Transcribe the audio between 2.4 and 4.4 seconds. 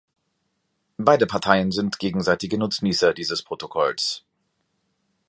Nutznießer dieses Protokolls.